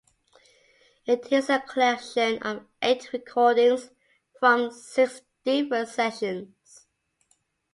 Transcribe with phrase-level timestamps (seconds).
[1.05, 3.91] It is a collection of eight recordings
[4.39, 6.87] from six different sessions.